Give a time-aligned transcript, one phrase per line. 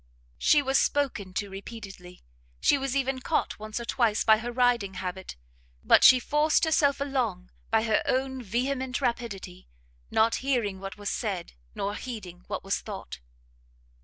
[0.39, 2.23] She was spoken to repeatedly;
[2.59, 5.35] she was even caught once or twice by her riding habit;
[5.83, 9.67] but she forced herself along by her own vehement rapidity,
[10.09, 13.19] not hearing what was said, nor heeding what was thought.